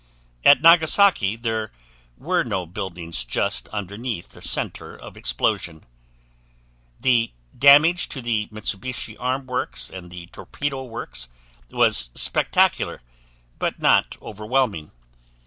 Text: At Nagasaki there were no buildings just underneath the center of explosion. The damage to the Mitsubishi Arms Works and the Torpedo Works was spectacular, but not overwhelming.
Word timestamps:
At 0.43 0.63
Nagasaki 0.63 1.35
there 1.35 1.71
were 2.17 2.43
no 2.43 2.65
buildings 2.65 3.23
just 3.23 3.67
underneath 3.67 4.29
the 4.29 4.41
center 4.41 4.95
of 4.97 5.15
explosion. 5.15 5.83
The 6.99 7.29
damage 7.55 8.09
to 8.09 8.19
the 8.19 8.47
Mitsubishi 8.51 9.15
Arms 9.19 9.45
Works 9.45 9.91
and 9.91 10.09
the 10.09 10.25
Torpedo 10.25 10.85
Works 10.85 11.29
was 11.69 12.09
spectacular, 12.15 13.03
but 13.59 13.77
not 13.79 14.17
overwhelming. 14.23 14.89